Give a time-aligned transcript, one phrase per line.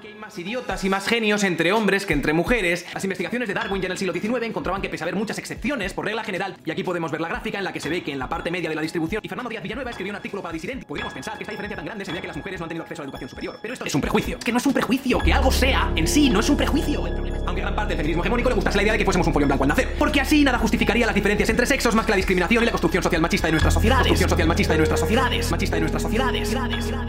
[0.00, 2.86] que hay más idiotas y más genios entre hombres que entre mujeres.
[2.94, 5.38] Las investigaciones de Darwin ya en el siglo XIX encontraban que pese a haber muchas
[5.38, 8.02] excepciones, por regla general, y aquí podemos ver la gráfica en la que se ve
[8.02, 10.42] que en la parte media de la distribución, y Fernando Díaz Villanueva escribió un artículo
[10.42, 10.86] para Disidente.
[10.86, 12.68] Podríamos pensar que esta diferencia tan grande se debe a que las mujeres no han
[12.68, 13.58] tenido acceso a la educación superior.
[13.60, 14.38] Pero esto es un prejuicio.
[14.38, 17.06] Es que no es un prejuicio, que algo sea en sí, no es un prejuicio.
[17.06, 19.04] El problema es- Aunque gran parte del feminismo hegemónico le gustase la idea de que
[19.04, 19.94] fuésemos un folio en blanco al nacer.
[19.98, 23.02] Porque así nada justificaría las diferencias entre sexos más que la discriminación y la construcción
[23.02, 24.02] social machista de nuestras sociedades.
[24.08, 25.50] Construcción social machista de nuestras sociedades.
[25.50, 26.56] Machista de nuestras sociedades.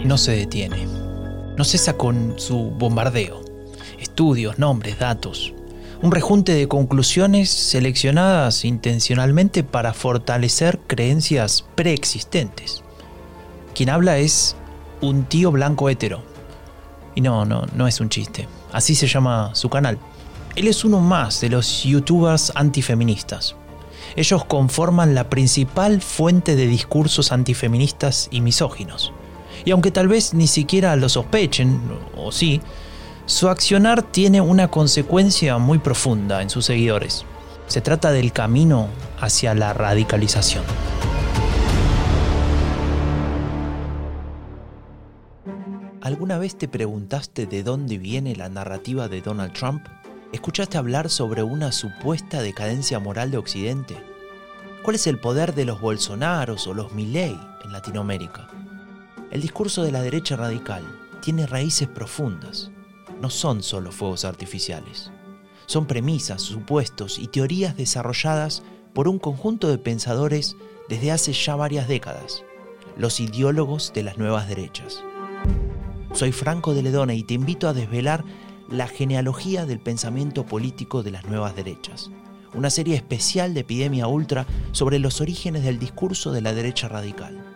[0.06, 1.09] No se detiene.
[1.60, 3.42] No cesa con su bombardeo.
[4.00, 5.54] Estudios, nombres, datos.
[6.02, 12.82] Un rejunte de conclusiones seleccionadas intencionalmente para fortalecer creencias preexistentes.
[13.76, 14.56] Quien habla es
[15.02, 16.24] un tío blanco hetero.
[17.14, 18.48] Y no, no, no es un chiste.
[18.72, 20.00] Así se llama su canal.
[20.56, 23.58] Él es uno más de los youtubers antifeministas.
[24.16, 29.12] Ellos conforman la principal fuente de discursos antifeministas y misóginos.
[29.66, 31.80] Y aunque tal vez ni siquiera lo sospechen,
[32.16, 32.62] o sí,
[33.26, 37.26] su accionar tiene una consecuencia muy profunda en sus seguidores.
[37.68, 38.88] Se trata del camino
[39.20, 40.64] hacia la radicalización.
[46.02, 49.86] ¿Alguna vez te preguntaste de dónde viene la narrativa de Donald Trump?
[50.32, 53.96] ¿Escuchaste hablar sobre una supuesta decadencia moral de Occidente?
[54.82, 58.48] ¿Cuál es el poder de los Bolsonaros o los Milley en Latinoamérica?
[59.32, 60.84] El discurso de la derecha radical
[61.22, 62.72] tiene raíces profundas.
[63.22, 65.12] No son solo fuegos artificiales.
[65.68, 68.64] Son premisas, supuestos y teorías desarrolladas
[68.94, 70.56] por un conjunto de pensadores
[70.88, 72.44] desde hace ya varias décadas,
[72.98, 75.04] los ideólogos de las nuevas derechas.
[76.14, 78.24] Soy Franco de Ledona y te invito a desvelar
[78.68, 82.10] la genealogía del pensamiento político de las nuevas derechas,
[82.56, 87.49] una serie especial de Epidemia Ultra sobre los orígenes del discurso de la derecha radical.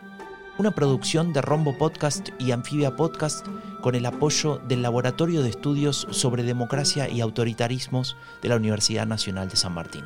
[0.60, 3.48] Una producción de Rombo Podcast y Anfibia Podcast
[3.82, 9.50] con el apoyo del Laboratorio de Estudios sobre Democracia y Autoritarismos de la Universidad Nacional
[9.50, 10.04] de San Martín.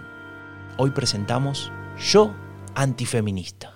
[0.78, 2.34] Hoy presentamos Yo
[2.76, 3.74] Antifeminista.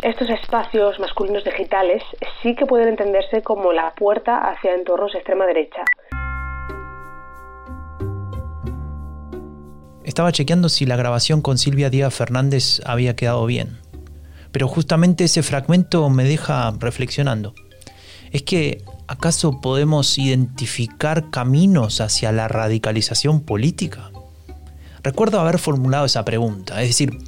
[0.00, 2.02] Estos espacios masculinos digitales
[2.42, 5.84] sí que pueden entenderse como la puerta hacia entornos de extrema derecha.
[10.04, 13.78] Estaba chequeando si la grabación con Silvia Díaz Fernández había quedado bien.
[14.50, 17.54] Pero justamente ese fragmento me deja reflexionando.
[18.32, 24.10] ¿Es que acaso podemos identificar caminos hacia la radicalización política?
[25.04, 27.18] Recuerdo haber formulado esa pregunta, es decir,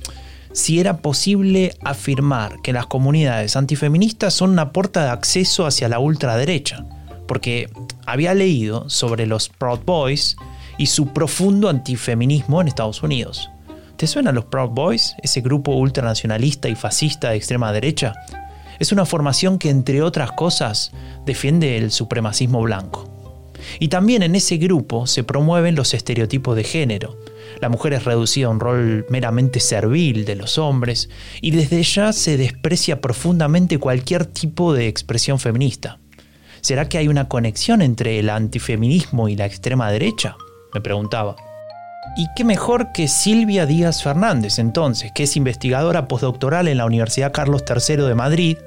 [0.53, 5.99] si era posible afirmar que las comunidades antifeministas son una puerta de acceso hacia la
[5.99, 6.87] ultraderecha,
[7.27, 7.69] porque
[8.07, 10.37] había leído sobre los Proud Boys
[10.79, 13.51] y su profundo antifeminismo en Estados Unidos.
[13.97, 18.13] ¿Te suenan los Proud Boys, ese grupo ultranacionalista y fascista de extrema derecha?
[18.79, 20.93] Es una formación que, entre otras cosas,
[21.25, 23.09] defiende el supremacismo blanco.
[23.79, 27.17] Y también en ese grupo se promueven los estereotipos de género.
[27.61, 31.09] La mujer es reducida a un rol meramente servil de los hombres
[31.41, 35.99] y desde ya se desprecia profundamente cualquier tipo de expresión feminista.
[36.61, 40.37] ¿Será que hay una conexión entre el antifeminismo y la extrema derecha?
[40.75, 41.37] Me preguntaba.
[42.17, 47.33] ¿Y qué mejor que Silvia Díaz Fernández, entonces, que es investigadora postdoctoral en la Universidad
[47.33, 48.59] Carlos III de Madrid,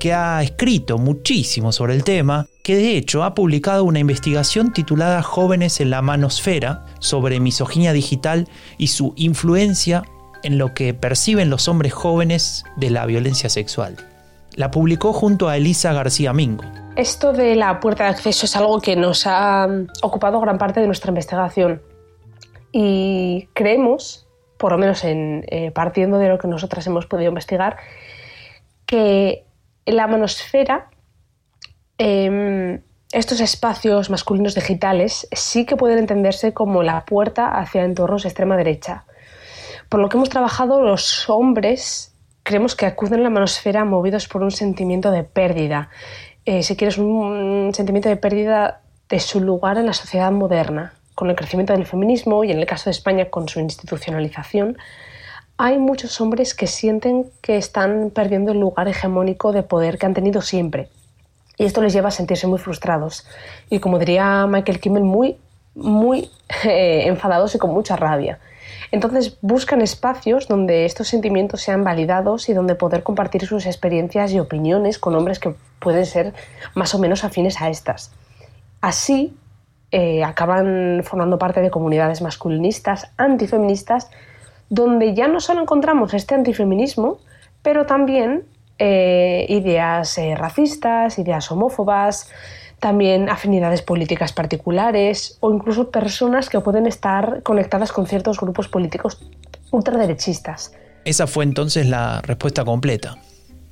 [0.00, 5.22] que ha escrito muchísimo sobre el tema, que de hecho ha publicado una investigación titulada
[5.22, 8.48] Jóvenes en la Manosfera sobre misoginia digital
[8.78, 10.02] y su influencia
[10.42, 13.96] en lo que perciben los hombres jóvenes de la violencia sexual.
[14.54, 16.64] La publicó junto a Elisa García Mingo.
[16.98, 19.68] Esto de la puerta de acceso es algo que nos ha
[20.02, 21.80] ocupado gran parte de nuestra investigación
[22.72, 24.26] y creemos,
[24.56, 27.76] por lo menos en, eh, partiendo de lo que nosotras hemos podido investigar,
[28.84, 29.44] que
[29.86, 30.90] la manosfera,
[31.98, 32.80] eh,
[33.12, 38.56] estos espacios masculinos digitales, sí que pueden entenderse como la puerta hacia entornos de extrema
[38.56, 39.04] derecha.
[39.88, 44.42] Por lo que hemos trabajado, los hombres creemos que acuden a la manosfera movidos por
[44.42, 45.90] un sentimiento de pérdida.
[46.50, 48.80] Eh, si quieres, un sentimiento de pérdida
[49.10, 50.94] de su lugar en la sociedad moderna.
[51.14, 54.78] Con el crecimiento del feminismo y en el caso de España con su institucionalización,
[55.58, 60.14] hay muchos hombres que sienten que están perdiendo el lugar hegemónico de poder que han
[60.14, 60.88] tenido siempre.
[61.58, 63.26] Y esto les lleva a sentirse muy frustrados.
[63.68, 65.36] Y como diría Michael Kimmel, muy,
[65.74, 66.30] muy
[66.64, 68.38] eh, enfadados y con mucha rabia.
[68.90, 74.40] Entonces buscan espacios donde estos sentimientos sean validados y donde poder compartir sus experiencias y
[74.40, 76.34] opiniones con hombres que pueden ser
[76.74, 78.12] más o menos afines a estas.
[78.80, 79.36] Así
[79.90, 84.10] eh, acaban formando parte de comunidades masculinistas, antifeministas,
[84.68, 87.18] donde ya no solo encontramos este antifeminismo,
[87.62, 88.44] pero también
[88.78, 92.30] eh, ideas eh, racistas, ideas homófobas,
[92.80, 99.20] también afinidades políticas particulares o incluso personas que pueden estar conectadas con ciertos grupos políticos
[99.70, 100.72] ultraderechistas.
[101.04, 103.16] Esa fue entonces la respuesta completa.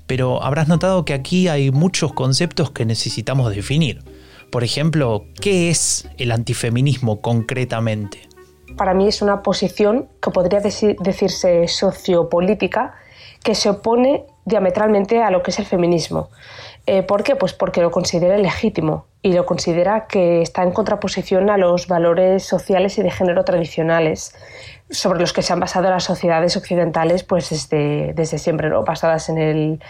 [0.07, 4.05] Pero habrás notado que aquí hay muchos conceptos que necesitamos definir.
[4.51, 8.29] Por ejemplo, ¿qué es el antifeminismo concretamente?
[8.77, 12.95] Para mí es una posición que podría decirse sociopolítica
[13.43, 16.31] que se opone diametralmente a lo que es el feminismo.
[16.87, 17.35] Eh, ¿Por qué?
[17.35, 22.45] Pues porque lo considera legítimo y lo considera que está en contraposición a los valores
[22.45, 24.35] sociales y de género tradicionales
[24.89, 28.85] sobre los que se han basado las sociedades occidentales pues desde, desde siempre, ¿no?
[28.85, 29.81] basadas en, el,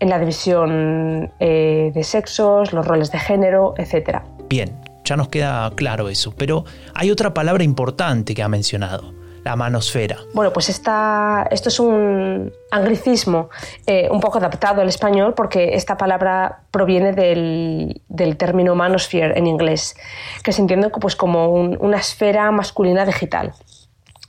[0.00, 4.18] en la división eh, de sexos, los roles de género, etc.
[4.48, 6.64] Bien, ya nos queda claro eso, pero
[6.94, 9.14] hay otra palabra importante que ha mencionado,
[9.44, 10.18] la manosfera.
[10.34, 13.50] Bueno, pues esta, esto es un anglicismo
[13.86, 19.46] eh, un poco adaptado al español porque esta palabra proviene del, del término manosphere en
[19.46, 19.96] inglés,
[20.42, 23.52] que se entiende pues, como una esfera masculina digital.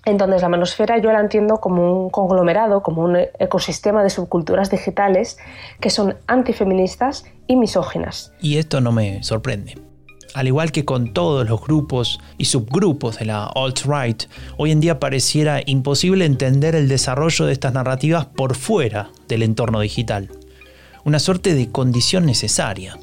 [0.03, 5.37] Entonces la manosfera yo la entiendo como un conglomerado, como un ecosistema de subculturas digitales
[5.79, 8.33] que son antifeministas y misóginas.
[8.41, 9.90] Y esto no me sorprende.
[10.33, 14.23] Al igual que con todos los grupos y subgrupos de la alt-right,
[14.57, 19.81] hoy en día pareciera imposible entender el desarrollo de estas narrativas por fuera del entorno
[19.81, 20.29] digital.
[21.03, 22.97] Una suerte de condición necesaria.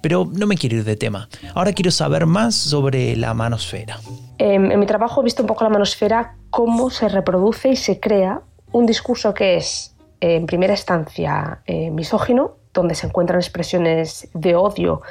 [0.00, 1.28] Pero no me quiero ir de tema.
[1.54, 4.00] Ahora quiero saber más sobre la manosfera.
[4.38, 8.42] en mi trabajo he visto un poco la manosfera, cómo se reproduce y se crea
[8.72, 15.02] un discurso que es, en primera instancia, eh, misógino, donde se encuentran expresiones de odio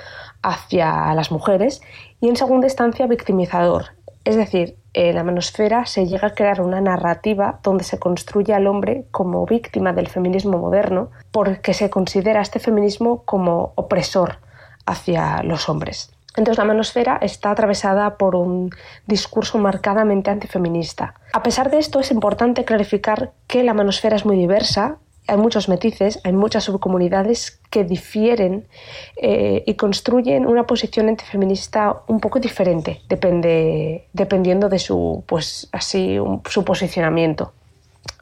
[0.41, 1.81] hacia las mujeres
[2.19, 3.85] y en segunda instancia victimizador.
[4.23, 8.67] Es decir, en la manosfera se llega a crear una narrativa donde se construye al
[8.67, 14.39] hombre como víctima del feminismo moderno porque se considera este feminismo como opresor
[14.85, 16.11] hacia los hombres.
[16.35, 18.69] Entonces la manosfera está atravesada por un
[19.05, 21.15] discurso marcadamente antifeminista.
[21.33, 24.97] A pesar de esto es importante clarificar que la manosfera es muy diversa
[25.31, 28.68] hay muchos matices, hay muchas subcomunidades que difieren
[29.16, 36.18] eh, y construyen una posición antifeminista un poco diferente, depende, dependiendo de su, pues, así,
[36.50, 37.54] su posicionamiento.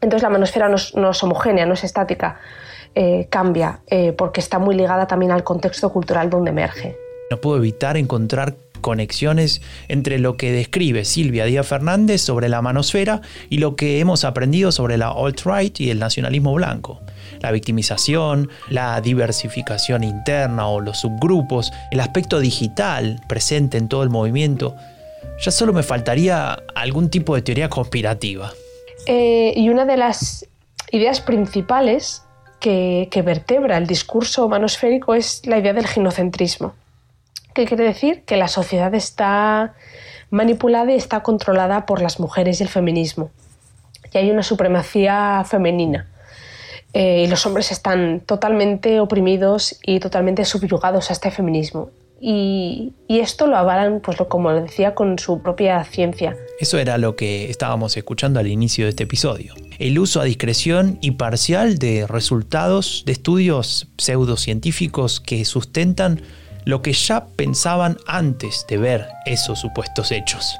[0.01, 2.39] Entonces la manosfera no es, homogénea, no es estática,
[2.93, 6.95] eh, cambia eh, porque está muy ligada también al contexto cultural donde emerge.
[7.31, 13.21] No puedo evitar encontrar conexiones entre lo que describe Silvia Díaz Fernández sobre la manosfera
[13.49, 17.01] y lo que hemos aprendido sobre la alt-right y el nacionalismo blanco.
[17.41, 24.09] La victimización, la diversificación interna o los subgrupos, el aspecto digital presente en todo el
[24.09, 24.75] movimiento.
[25.43, 28.51] Ya solo me faltaría algún tipo de teoría conspirativa.
[29.05, 30.45] Eh, y una de las
[30.91, 32.23] ideas principales
[32.59, 36.73] que, que vertebra el discurso manosférico es la idea del ginocentrismo.
[37.59, 38.23] ¿Qué quiere decir?
[38.25, 39.73] Que la sociedad está
[40.29, 43.31] manipulada y está controlada por las mujeres y el feminismo.
[44.13, 46.07] Y hay una supremacía femenina.
[46.93, 51.89] Eh, y los hombres están totalmente oprimidos y totalmente subyugados a este feminismo.
[52.21, 56.37] Y, esto lo avalan, pues como lo decía, con su propia ciencia.
[56.61, 59.53] Eso era lo que estábamos escuchando al inicio de este episodio.
[59.79, 66.21] El uso a discreción y parcial de resultados de estudios pseudocientíficos que sustentan
[66.65, 70.57] lo que ya pensaban antes de ver esos supuestos hechos.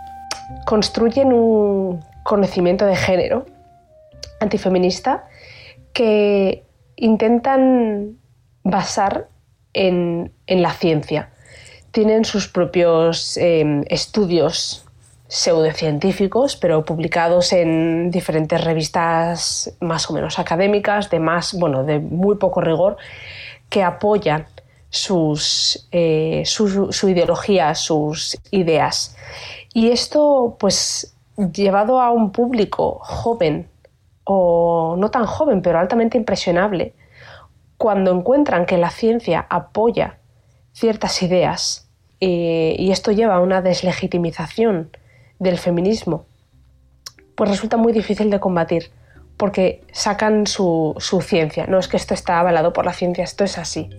[0.66, 3.46] Construyen un conocimiento de género
[4.40, 5.26] antifeminista
[5.94, 6.64] que
[6.96, 8.18] intentan
[8.64, 9.28] basar
[9.74, 11.30] en, la ciencia.
[11.92, 14.86] Tienen sus propios em, estudios
[15.28, 22.38] pseudocientíficos, pero publicados en diferentes revistas más o menos académicas, de más, bueno, de muy
[22.38, 22.98] poco rigor,
[23.70, 24.48] que apoyan
[24.90, 29.16] sus, eh, su, ideología, sus ideas.
[29.74, 31.16] Y esto, pues,
[31.54, 33.70] llevado a un público joven,
[34.24, 36.94] o no tan joven, pero altamente impresionable,
[37.78, 40.18] cuando encuentran que la ciencia apoya
[40.74, 44.92] ciertas ideas eh, y esto lleva a una deslegitimización
[45.40, 46.26] del feminismo,
[47.36, 48.92] pues resulta muy difícil de combatir,
[49.38, 51.66] porque sacan su, su ciencia.
[51.68, 53.90] No es que esto está avalado por la ciencia, esto es así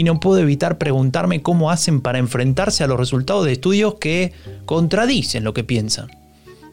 [0.00, 4.32] y no puedo evitar preguntarme cómo hacen para enfrentarse a los resultados de estudios que
[4.64, 6.08] contradicen lo que piensan.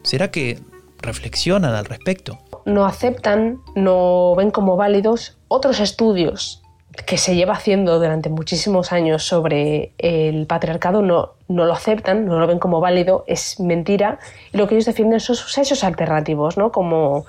[0.02, 0.60] ¿Será que
[1.02, 2.38] reflexionan al respecto?
[2.64, 6.62] No aceptan, no ven como válidos otros estudios
[7.04, 12.38] que se lleva haciendo durante muchísimos años sobre el patriarcado, no, no lo aceptan, no
[12.38, 14.20] lo ven como válido, es mentira,
[14.54, 16.72] y lo que ellos defienden son sus hechos alternativos, ¿no?
[16.72, 17.26] como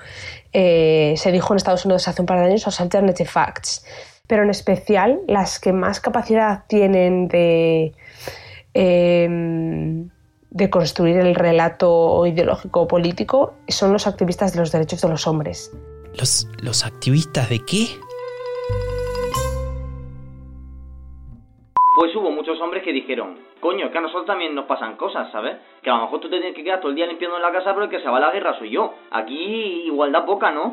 [0.54, 3.84] eh, se dijo en Estados Unidos hace un par de años, los alternative facts,
[4.30, 7.92] pero en especial las que más capacidad tienen de,
[8.74, 10.08] em,
[10.50, 15.26] de construir el relato ideológico o político son los activistas de los derechos de los
[15.26, 15.76] hombres.
[16.16, 17.86] ¿Los, los activistas de qué?
[21.96, 25.56] Pues hubo muchos hombres que dijeron, coño, que a nosotros también nos pasan cosas, ¿sabes?
[25.82, 27.50] Que a lo mejor tú te tienes que quedar todo el día limpiando en la
[27.50, 28.94] casa, pero el que se va a la guerra soy yo.
[29.10, 30.72] Aquí igualdad poca, ¿no?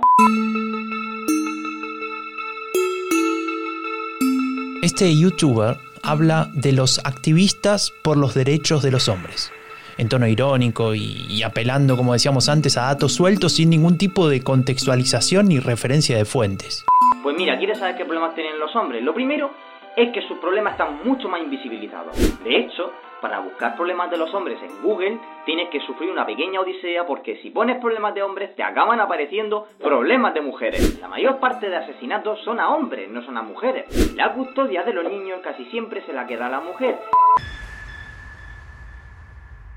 [4.88, 9.52] Este youtuber habla de los activistas por los derechos de los hombres,
[9.98, 14.42] en tono irónico y, apelando, como decíamos antes, a datos sueltos sin ningún tipo de
[14.42, 16.86] contextualización ni referencia de fuentes.
[17.22, 19.04] Pues mira, ¿quieres saber qué problemas tienen los hombres?
[19.04, 19.52] Lo primero
[19.98, 22.16] es que sus problemas están mucho más invisibilizados.
[22.46, 26.62] De hecho, para buscar problemas de los hombres en Google tienes que sufrir una pequeña
[26.62, 31.00] odisea porque si pones problemas de hombres te acaban apareciendo problemas de mujeres.
[31.00, 33.86] La mayor parte de asesinatos son a hombres, no son a mujeres.
[34.16, 37.00] La custodia de los niños casi siempre se la queda a la mujer.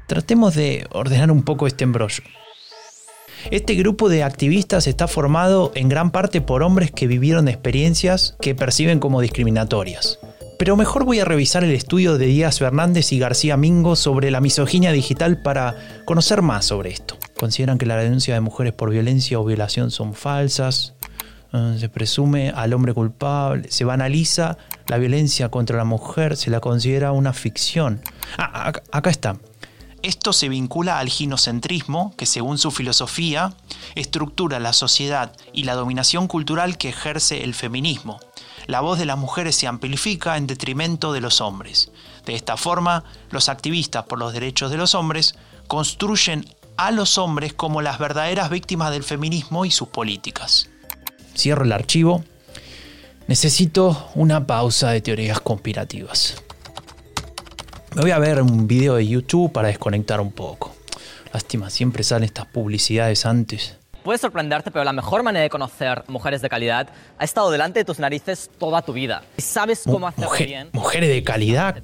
[0.06, 2.24] Tratemos de ordenar un poco este embrollo.
[3.50, 8.54] Este grupo de activistas está formado en gran parte por hombres que vivieron experiencias que
[8.54, 10.18] perciben como discriminatorias.
[10.60, 14.42] Pero mejor voy a revisar el estudio de Díaz Fernández y García Mingo sobre la
[14.42, 17.16] misoginia digital para conocer más sobre esto.
[17.38, 20.92] Consideran que la denuncia de mujeres por violencia o violación son falsas,
[21.54, 26.60] eh, se presume al hombre culpable, se banaliza la violencia contra la mujer, se la
[26.60, 28.02] considera una ficción.
[28.36, 29.38] Ah, acá está.
[30.02, 33.54] Esto se vincula al ginocentrismo, que según su filosofía,
[33.94, 38.20] estructura la sociedad y la dominación cultural que ejerce el feminismo.
[38.70, 41.90] La voz de las mujeres se amplifica en detrimento de los hombres.
[42.24, 45.34] De esta forma, los activistas por los derechos de los hombres
[45.66, 46.44] construyen
[46.76, 50.68] a los hombres como las verdaderas víctimas del feminismo y sus políticas.
[51.36, 52.22] Cierro el archivo.
[53.26, 56.40] Necesito una pausa de teorías conspirativas.
[57.96, 60.76] Me voy a ver un video de YouTube para desconectar un poco.
[61.32, 63.79] Lástima, siempre salen estas publicidades antes.
[64.02, 66.88] Puede sorprenderte, pero la mejor manera de conocer mujeres de calidad
[67.18, 69.22] ha estado delante de tus narices toda tu vida.
[69.36, 70.70] Y sabes cómo hacerlo bien.
[70.72, 71.82] ¿Mujeres de calidad?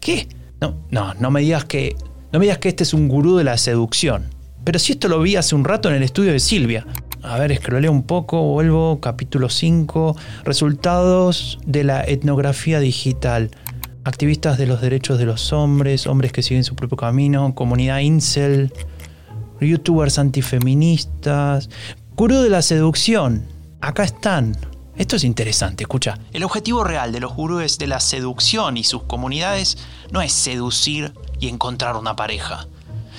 [0.00, 0.28] ¿Qué?
[0.60, 1.96] No, no, no me digas que.
[2.32, 4.30] No me digas que este es un gurú de la seducción.
[4.64, 6.86] Pero si esto lo vi hace un rato en el estudio de Silvia.
[7.22, 10.16] A ver, escroleo un poco, vuelvo, capítulo 5.
[10.44, 13.50] Resultados de la etnografía digital
[14.04, 18.72] activistas de los derechos de los hombres, hombres que siguen su propio camino, comunidad incel,
[19.60, 21.68] youtubers antifeministas,
[22.16, 23.46] gurú de la seducción.
[23.80, 24.56] Acá están.
[24.96, 26.18] Esto es interesante, escucha.
[26.32, 29.76] El objetivo real de los gurúes de la seducción y sus comunidades
[30.12, 32.68] no es seducir y encontrar una pareja,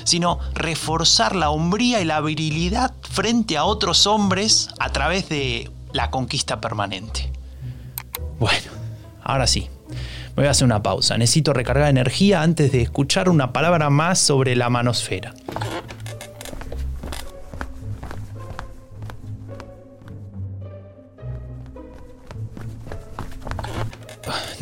[0.05, 6.11] sino reforzar la hombría y la virilidad frente a otros hombres a través de la
[6.11, 7.31] conquista permanente.
[8.39, 8.71] Bueno,
[9.23, 9.67] ahora sí,
[10.35, 11.17] voy a hacer una pausa.
[11.17, 15.33] Necesito recargar energía antes de escuchar una palabra más sobre la manosfera.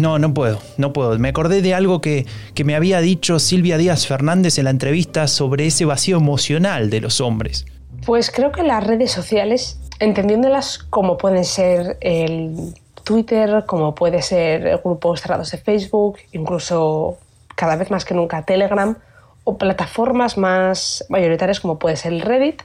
[0.04, 1.18] No, no puedo, no puedo.
[1.18, 5.30] Me acordé de algo que, que, me había dicho Silvia Díaz Fernández en la entrevista
[5.30, 7.66] sobre ese vacío emocional de los hombres.
[8.06, 12.74] Pues creo que las redes sociales, entendiéndolas como pueden ser el
[13.06, 17.18] Twitter, como puede ser grupos cerrados de Facebook, incluso
[17.56, 18.98] cada vez más que nunca Telegram,
[19.46, 22.62] o plataformas más mayoritarias como puede ser Reddit,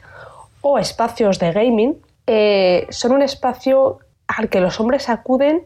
[0.61, 5.63] o espacios de gaming, eh, son un espacio al que los hombres acuden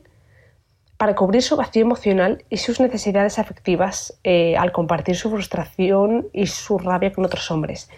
[1.03, 6.47] para cubrir su vacío emocional y sus necesidades afectivas eh, al compartir su frustración y
[6.47, 7.91] su rabia con otros hombres.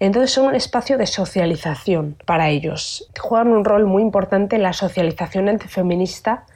[0.00, 3.08] Entonces son un espacio de socialización para ellos.
[3.16, 6.46] Juegan un rol muy importante en la socialización antifeminista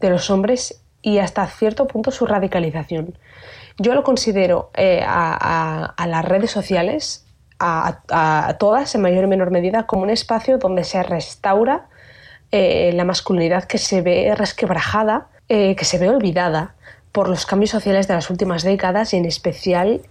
[0.00, 3.16] de los hombres y hasta cierto punto su radicalización.
[3.78, 7.24] Yo lo considero eh, a, las redes sociales,
[7.60, 11.86] a, todas en mayor o menor medida, como un espacio donde se restaura
[12.50, 16.74] eh, la masculinidad que se ve resquebrajada, eh, que se ve olvidada
[17.12, 20.02] por los cambios sociales de las últimas décadas y en especial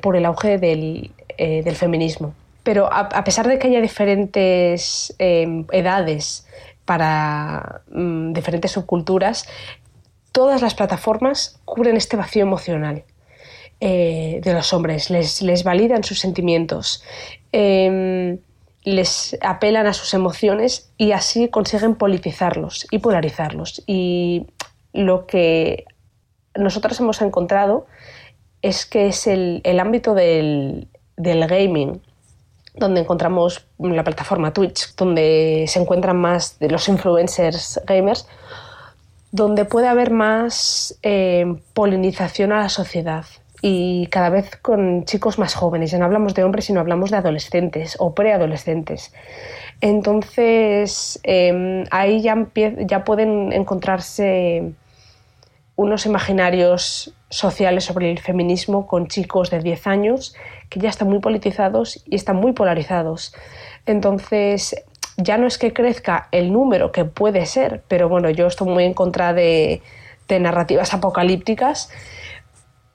[0.00, 2.34] por el auge del eh, feminismo.
[2.64, 6.46] Pero a, pesar de que haya diferentes em, edades
[6.84, 9.48] para mm, diferentes subculturas,
[10.32, 13.04] todas las plataformas cubren este vacío emocional
[13.80, 17.04] eh, de los hombres, les, les, validan sus sentimientos,
[17.52, 18.38] em,
[18.82, 23.82] les apelan a sus emociones y así consiguen politizarlos y polarizarlos.
[23.86, 24.46] Y
[24.98, 25.84] lo que
[26.54, 27.86] nosotros hemos encontrado
[28.62, 32.00] es que es el ámbito del, del gaming,
[32.74, 38.26] donde encontramos la plataforma Twitch, donde se encuentran más de los influencers gamers,
[39.30, 43.26] donde puede haber más eh, polinización a la sociedad
[43.60, 45.90] y cada vez con chicos más jóvenes.
[45.90, 49.12] Ya no hablamos de hombres, sino hablamos de adolescentes o preadolescentes.
[49.80, 52.46] Entonces, em, ahí ya,
[52.78, 54.72] ya pueden encontrarse
[55.78, 60.34] unos imaginarios sociales sobre el feminismo con chicos de 10 años
[60.68, 63.32] que ya están muy politizados y están muy polarizados.
[63.86, 64.74] Entonces,
[65.16, 68.82] ya no es que crezca el número, que puede ser, pero bueno, yo estoy muy
[68.82, 69.80] en contra de,
[70.28, 71.90] narrativas apocalípticas,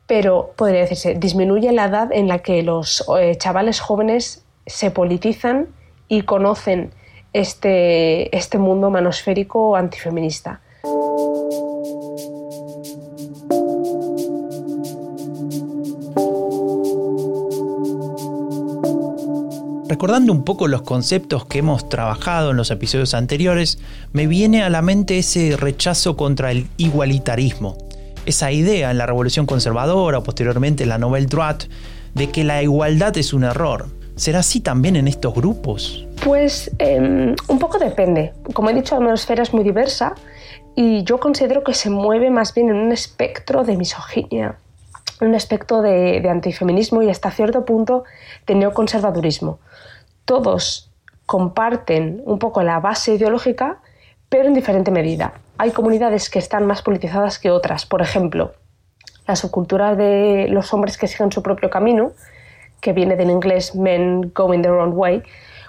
[0.05, 5.69] pero podría decirse, disminuye la edad en la que los eh, chavales jóvenes se politizan
[6.09, 6.91] y conocen
[7.31, 10.59] este, este mundo manosférico antifeminista.
[19.93, 23.77] Recordando un poco los conceptos que hemos trabajado en los episodios anteriores,
[24.11, 27.77] me viene a la mente ese rechazo contra el igualitarismo.
[28.25, 31.67] Esa idea en la Revolución Conservadora o posteriormente en la Nouvelle Droite
[32.15, 33.85] de que la igualdad es un error.
[34.15, 36.07] ¿Será así también en estos grupos?
[36.23, 38.33] Pues em, un poco depende.
[38.55, 40.15] Como he dicho, la atmósfera es muy diversa
[40.75, 44.57] y yo considero que se mueve más bien en un espectro de misoginia,
[45.21, 48.03] un espectro de, de antifeminismo y hasta cierto punto
[48.45, 49.59] de neoconservadurismo
[50.25, 50.89] todos
[51.25, 53.79] comparten un poco la base ideológica,
[54.29, 55.33] pero en diferente medida.
[55.57, 57.85] Hay comunidades que están más politizadas que otras.
[57.85, 58.53] Por ejemplo,
[59.27, 62.11] la subcultura de los hombres que siguen su propio camino,
[62.81, 65.23] que viene del inglés men going their own way,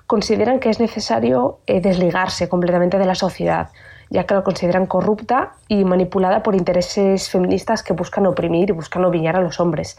[0.07, 3.71] consideran que es necesario eh, desligarse completamente de la sociedad,
[4.11, 9.05] ya que la consideran corrupta y manipulada por intereses feministas que buscan oprimir y buscan
[9.05, 9.97] ovillar a los hombres.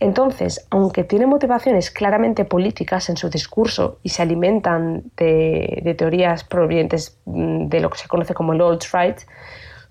[0.00, 7.18] Entonces, aunque tiene motivaciones claramente políticas en su discurso y se alimentan de, teorías provenientes
[7.26, 9.20] mm, de lo que se conoce como el alt-right,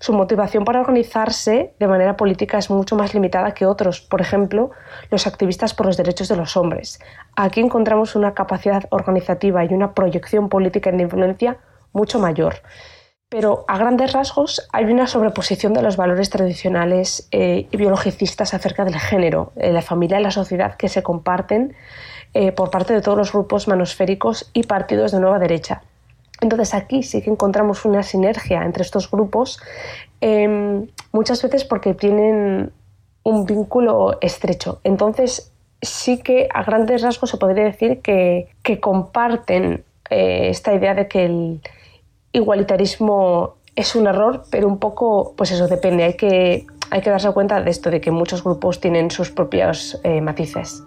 [0.00, 4.70] su motivación para organizarse de manera política es mucho más limitada que otros, por ejemplo,
[5.10, 7.00] los activistas por los derechos de los hombres.
[7.36, 11.58] Aquí encontramos una capacidad organizativa y una proyección política en influencia
[11.92, 12.62] mucho mayor.
[13.30, 18.84] Pero a grandes rasgos hay una sobreposición de los valores tradicionales eh, y biologicistas acerca
[18.84, 21.74] del género, la familia y la sociedad que se comparten
[22.32, 25.82] eh, por parte de todos los grupos manosféricos y partidos de nueva derecha.
[26.40, 29.60] Entonces aquí sí que encontramos una sinergia entre estos grupos,
[30.20, 32.72] em, muchas veces porque tienen
[33.24, 34.80] un vínculo estrecho.
[34.84, 40.94] Entonces sí que a grandes rasgos se podría decir que, que comparten eh, esta idea
[40.94, 41.60] de que el
[42.32, 46.04] igualitarismo es un error, pero un poco, pues eso depende.
[46.04, 49.98] Hay que, hay que darse cuenta de esto, de que muchos grupos tienen sus propios
[50.04, 50.82] eh, matices.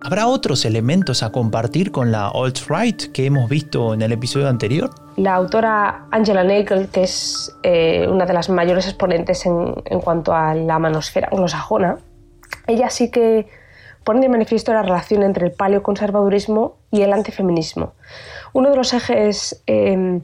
[0.00, 4.90] ¿Habrá otros elementos a compartir con la alt-right que hemos visto en el episodio anterior?
[5.16, 10.32] La autora Angela Nagel, que es eh, una de las mayores exponentes en, en, cuanto
[10.32, 11.98] a la manosfera anglosajona,
[12.68, 13.48] ella sí que
[14.04, 17.94] pone de manifiesto la relación entre el paleoconservadurismo y el antifeminismo.
[18.52, 20.20] Uno de los ejes eh,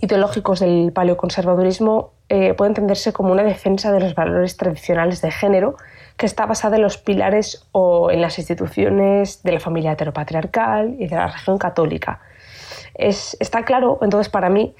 [0.00, 5.76] ideológicos del paleoconservadurismo eh, puede entenderse como una defensa de los valores tradicionales de género
[6.16, 11.06] que está basada en los pilares o en las instituciones de la familia heteropatriarcal y
[11.06, 12.20] de la religión católica.
[12.94, 14.74] Es, está claro, entonces, para mí,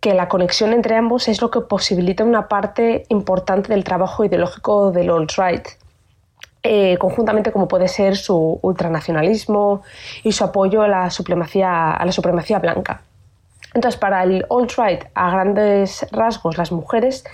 [0.00, 4.90] que la conexión entre ambos es lo que posibilita una parte importante del trabajo ideológico
[4.90, 5.68] del alt-right,
[6.62, 9.82] eh, conjuntamente como puede ser su ultranacionalismo
[10.24, 13.02] y su apoyo a la supremacía, a la supremacía blanca.
[13.74, 17.24] Entonces, para el alt-right, a grandes rasgos, las mujeres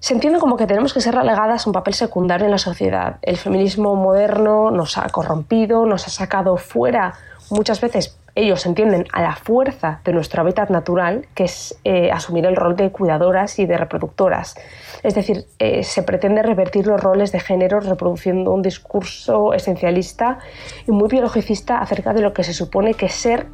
[0.00, 3.16] se entiende como que tenemos que ser relegadas a un papel secundario en la sociedad.
[3.22, 7.14] El feminismo moderno nos ha corrompido, nos ha sacado fuera
[7.50, 12.46] muchas veces ellos entienden a la fuerza de nuestro hábitat natural, que es eh, asumir
[12.46, 14.54] el rol de cuidadoras y de reproductoras.
[15.02, 20.38] Es decir, eh, se pretende revertir los roles de género reproduciendo un discurso esencialista
[20.86, 23.46] y muy biologicista acerca de lo que se supone que es ser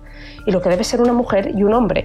[0.46, 2.04] y lo que debe ser una mujer y un hombre.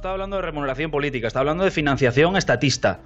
[0.00, 3.00] Estaba, hablando de remuneración política, estaba hablando de financiación estatista.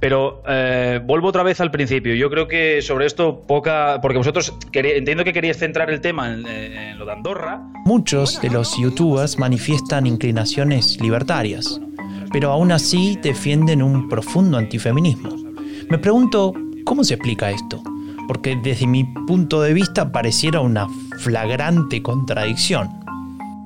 [0.00, 2.14] Pero eh, vuelvo otra vez al principio.
[2.14, 4.00] Yo creo que sobre esto poca.
[4.02, 7.62] Porque vosotros entiendo que queríais centrar el tema en, en, lo de Andorra.
[7.84, 11.80] Muchos de los youtubers manifiestan inclinaciones libertarias,
[12.32, 15.30] pero aún así defienden un profundo antifeminismo.
[15.88, 16.52] Me pregunto,
[16.84, 17.80] ¿cómo se explica esto?
[18.26, 23.01] Porque desde mi punto de vista pareciera una flagrante contradicción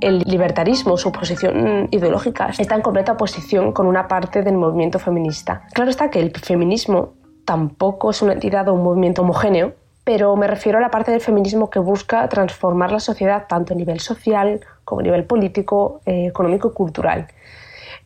[0.01, 5.63] el libertarismo, su posición ideológica, está en completa oposición con una parte del movimiento feminista.
[5.73, 10.47] Claro está que el feminismo tampoco es una entidad o un movimiento homogéneo, pero me
[10.47, 14.61] refiero a la parte del feminismo que busca transformar la sociedad tanto a nivel social
[14.85, 17.27] como a nivel político, eh, económico y cultural.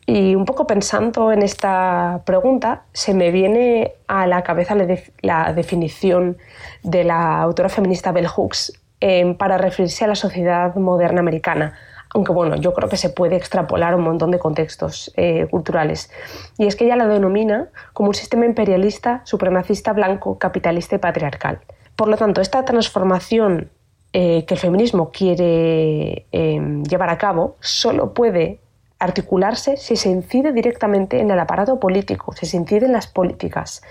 [0.07, 4.75] Y un poco pensando en esta pregunta, se me viene a la cabeza
[5.21, 6.37] la, definición
[6.81, 11.73] de la autora feminista Bell Hooks eh, para referirse a la sociedad moderna americana,
[12.13, 16.11] aunque bueno, yo creo que se puede extrapolar un montón de contextos eh, culturales.
[16.57, 21.59] Y es que ella la denomina como un sistema imperialista, supremacista, blanco, capitalista y patriarcal.
[21.95, 23.69] Por lo tanto, esta transformación
[24.13, 28.59] eh, que el feminismo quiere em, llevar a cabo solo puede
[28.99, 33.81] articularse si se incide directamente en el aparato político, si se incide en las políticas.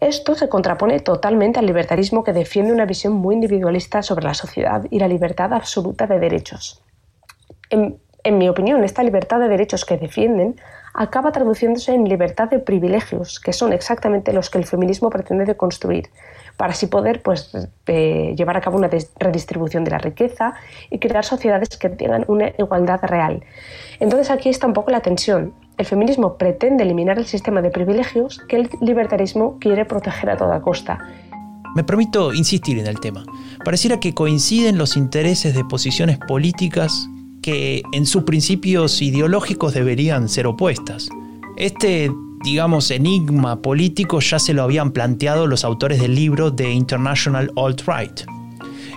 [0.00, 4.86] Esto se contrapone totalmente al libertarismo que defiende una visión muy individualista sobre la sociedad
[4.90, 6.82] y la libertad absoluta de derechos.
[7.68, 8.00] En,
[8.38, 10.56] mi opinión, esta libertad de derechos que defienden
[10.94, 16.10] acaba traduciéndose en libertad de privilegios, que son exactamente los que el feminismo pretende deconstruir,
[16.56, 17.52] para así poder pues,
[17.86, 20.54] llevar a cabo una redistribución de la riqueza
[20.90, 23.44] y crear sociedades que tengan una igualdad real.
[24.00, 25.54] Entonces aquí está un poco la tensión.
[25.80, 30.60] El feminismo pretende eliminar el sistema de privilegios que el libertarismo quiere proteger a toda
[30.60, 30.98] costa.
[31.74, 33.24] Me permito insistir en el tema.
[33.64, 37.08] Pareciera que coinciden los intereses de posiciones políticas
[37.40, 41.08] que en sus principios ideológicos deberían ser opuestas.
[41.56, 42.10] Este,
[42.44, 48.20] digamos, enigma político ya se lo habían planteado los autores del libro The International Alt-Right.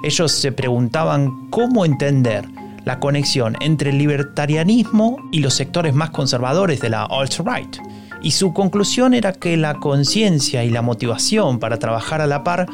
[0.03, 2.43] Ellos se preguntaban cómo entender
[2.85, 7.77] la conexión entre el libertarianismo y los sectores más conservadores de la alt-right.
[8.21, 12.67] Y su conclusión era que la conciencia y la motivación para trabajar a la par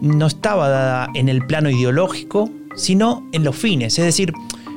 [0.00, 4.32] no estaba dada en el plano ideológico, sino en los fines, es decir,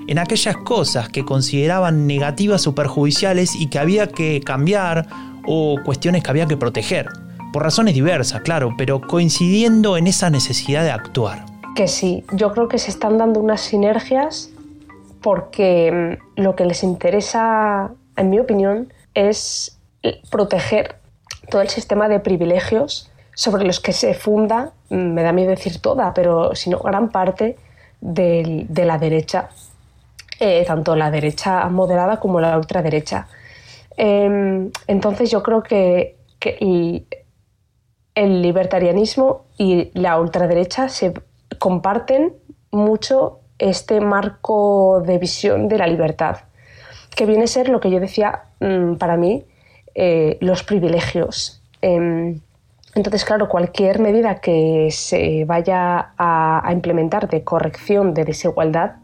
[0.07, 5.07] en aquellas cosas que consideraban negativas o perjudiciales y que había que cambiar
[5.45, 7.07] o cuestiones que había que proteger.
[7.51, 11.45] Por razones diversas, claro, pero coincidiendo en esa necesidad de actuar.
[11.75, 14.52] Que sí, yo creo que se están dando unas sinergias
[15.23, 19.79] porque mm, lo que les interesa, en mi opinión, es
[20.29, 20.97] proteger
[21.49, 25.81] todo el sistema de privilegios sobre los que se funda, mm, me da miedo decir
[25.81, 27.57] toda, pero sino gran parte
[28.01, 29.49] de la derecha
[30.39, 33.27] eh, tanto la derecha moderada como la ultraderecha.
[33.95, 36.17] Em, entonces yo creo que,
[38.15, 41.13] el, libertarianismo y la ultraderecha se
[41.59, 42.33] comparten
[42.71, 46.37] mucho este marco de visión de la libertad,
[47.15, 49.45] que viene a ser lo que yo decía mm, para mí,
[49.95, 51.61] eh, los privilegios.
[51.81, 52.39] Em,
[52.95, 58.97] entonces, claro, cualquier medida que se vaya a implementar de corrección de desigualdad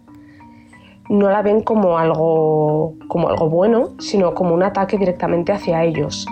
[1.10, 6.26] no la ven como algo, como algo bueno, sino como un ataque directamente hacia ellos.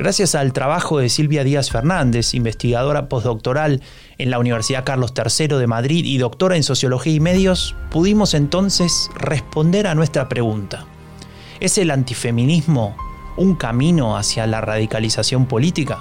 [0.00, 3.82] Gracias al trabajo de Silvia Díaz Fernández, investigadora postdoctoral
[4.16, 9.10] en la Universidad Carlos III de Madrid y doctora en Sociología y Medios, pudimos entonces
[9.14, 10.86] responder a nuestra pregunta.
[11.60, 12.96] ¿Es el antifeminismo
[13.36, 15.98] un camino hacia la radicalización política?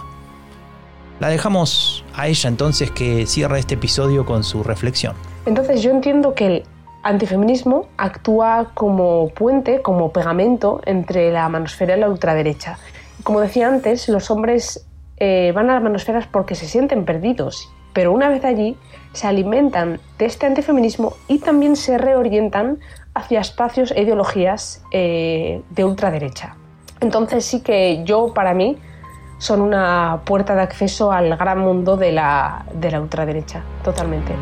[1.19, 5.13] La dejamos a ella entonces que cierra este episodio con su reflexión.
[5.45, 6.63] Entonces yo entiendo que el
[7.03, 12.77] antifeminismo actúa como puente, como pegamento entre la manosfera y la ultraderecha.
[13.23, 18.13] Como decía antes, los hombres eh, van a las manosferas porque se sienten perdidos, pero
[18.13, 18.77] una vez allí
[19.13, 22.79] se alimentan de este antifeminismo y también se reorientan
[23.13, 26.55] hacia espacios e ideologías eh, de ultraderecha.
[27.01, 28.77] Entonces sí que yo, para mí,
[29.39, 34.34] son una puerta de acceso al gran mundo de la, de la ultraderecha, totalmente.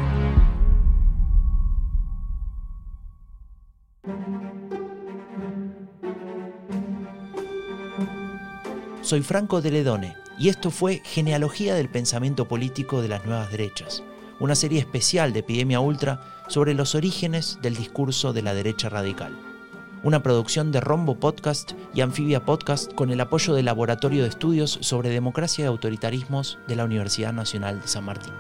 [9.08, 14.04] Soy Franco de Ledone y esto fue Genealogía del Pensamiento Político de las Nuevas Derechas,
[14.42, 19.34] una serie especial de Epidemia Ultra sobre los orígenes del discurso de la derecha radical
[20.04, 24.78] una producción de Rombo Podcast y Anfibia Podcast con el apoyo del Laboratorio de Estudios
[24.82, 28.34] sobre Democracia y Autoritarismos de la Universidad Nacional de San Martín.